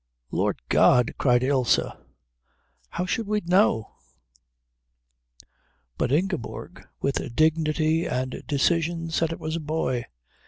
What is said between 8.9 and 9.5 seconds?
said it